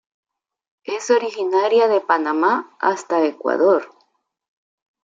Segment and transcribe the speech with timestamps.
[0.83, 3.93] Es originaria de Panamá hasta Ecuador.